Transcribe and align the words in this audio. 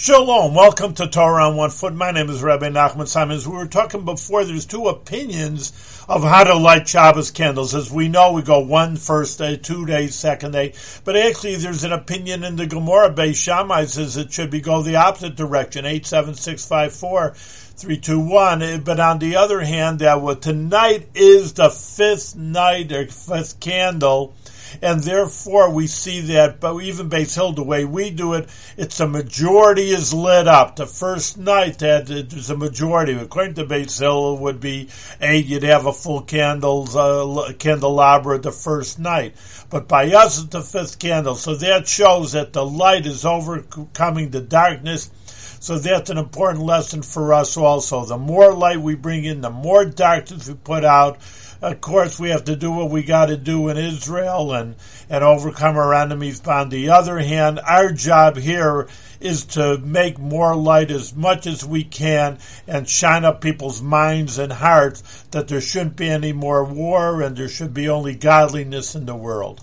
Shalom, 0.00 0.54
welcome 0.54 0.94
to 0.94 1.08
Torah 1.08 1.48
on 1.48 1.56
One 1.56 1.70
Foot. 1.70 1.92
My 1.92 2.12
name 2.12 2.30
is 2.30 2.40
Rabbi 2.40 2.68
Nachman 2.68 3.08
Simons. 3.08 3.48
We 3.48 3.56
were 3.56 3.66
talking 3.66 4.04
before, 4.04 4.44
there's 4.44 4.64
two 4.64 4.86
opinions 4.86 5.72
of 6.08 6.22
how 6.22 6.44
to 6.44 6.54
light 6.54 6.86
Shabbos 6.86 7.32
candles. 7.32 7.74
As 7.74 7.90
we 7.90 8.08
know, 8.08 8.30
we 8.32 8.42
go 8.42 8.60
one 8.60 8.94
first 8.94 9.38
day, 9.38 9.56
two 9.56 9.86
days, 9.86 10.14
second 10.14 10.52
day. 10.52 10.74
But 11.02 11.16
actually, 11.16 11.56
there's 11.56 11.82
an 11.82 11.92
opinion 11.92 12.44
in 12.44 12.54
the 12.54 12.68
Gemara. 12.68 13.12
Beis 13.12 13.42
Shammai 13.42 13.86
says 13.86 14.16
it 14.16 14.32
should 14.32 14.50
be 14.50 14.60
go 14.60 14.82
the 14.82 14.94
opposite 14.94 15.34
direction, 15.34 15.84
87654. 15.84 17.34
321. 17.34 18.62
Eh, 18.62 18.78
but 18.78 19.00
on 19.00 19.18
the 19.18 19.34
other 19.34 19.62
hand, 19.62 19.98
that 19.98 20.22
well, 20.22 20.36
tonight 20.36 21.08
is 21.16 21.54
the 21.54 21.70
fifth 21.70 22.36
night 22.36 22.92
or 22.92 23.06
fifth 23.08 23.58
candle 23.58 24.32
and 24.82 25.02
therefore 25.02 25.70
we 25.70 25.86
see 25.86 26.20
that, 26.20 26.60
but 26.60 26.78
even 26.80 27.10
Beis 27.10 27.34
Hillel, 27.34 27.52
the 27.52 27.62
way 27.62 27.84
we 27.84 28.10
do 28.10 28.34
it, 28.34 28.48
it's 28.76 29.00
a 29.00 29.06
majority 29.06 29.87
is 29.90 30.14
lit 30.14 30.46
up. 30.46 30.76
The 30.76 30.86
first 30.86 31.38
night 31.38 31.78
that 31.78 32.06
there's 32.06 32.50
a 32.50 32.56
majority, 32.56 33.12
according 33.12 33.54
to 33.54 33.64
Beis 33.64 33.98
Hillel, 33.98 34.36
it 34.36 34.40
would 34.40 34.60
be 34.60 34.88
eight. 35.20 35.46
You'd 35.46 35.62
have 35.62 35.86
a 35.86 35.92
full 35.92 36.22
candles 36.22 36.96
uh, 36.96 37.52
candelabra 37.58 38.38
the 38.38 38.52
first 38.52 38.98
night, 38.98 39.34
but 39.70 39.88
by 39.88 40.10
us 40.12 40.38
it's 40.38 40.48
the 40.48 40.62
fifth 40.62 40.98
candle. 40.98 41.34
So 41.34 41.54
that 41.56 41.88
shows 41.88 42.32
that 42.32 42.52
the 42.52 42.64
light 42.64 43.06
is 43.06 43.24
overcoming 43.24 44.30
the 44.30 44.40
darkness. 44.40 45.10
So 45.60 45.78
that's 45.78 46.10
an 46.10 46.18
important 46.18 46.64
lesson 46.64 47.02
for 47.02 47.34
us 47.34 47.56
also. 47.56 48.04
The 48.04 48.16
more 48.16 48.52
light 48.54 48.80
we 48.80 48.94
bring 48.94 49.24
in, 49.24 49.40
the 49.40 49.50
more 49.50 49.84
darkness 49.84 50.48
we 50.48 50.54
put 50.54 50.84
out, 50.84 51.18
of 51.60 51.80
course, 51.80 52.20
we 52.20 52.30
have 52.30 52.44
to 52.44 52.54
do 52.54 52.70
what 52.70 52.90
we 52.90 53.02
got 53.02 53.26
to 53.26 53.36
do 53.36 53.68
in 53.68 53.76
Israel 53.76 54.52
and, 54.52 54.76
and 55.10 55.24
overcome 55.24 55.76
our 55.76 55.92
enemies. 55.92 56.40
But 56.40 56.56
on 56.56 56.68
the 56.68 56.90
other 56.90 57.18
hand, 57.18 57.58
our 57.58 57.90
job 57.90 58.36
here 58.36 58.86
is 59.20 59.44
to 59.46 59.78
make 59.78 60.20
more 60.20 60.54
light 60.54 60.92
as 60.92 61.16
much 61.16 61.48
as 61.48 61.64
we 61.64 61.82
can 61.82 62.38
and 62.68 62.88
shine 62.88 63.24
up 63.24 63.40
people's 63.40 63.82
minds 63.82 64.38
and 64.38 64.52
hearts 64.52 65.24
that 65.32 65.48
there 65.48 65.60
shouldn't 65.60 65.96
be 65.96 66.08
any 66.08 66.32
more 66.32 66.62
war 66.62 67.20
and 67.20 67.36
there 67.36 67.48
should 67.48 67.74
be 67.74 67.88
only 67.88 68.14
godliness 68.14 68.94
in 68.94 69.06
the 69.06 69.16
world. 69.16 69.60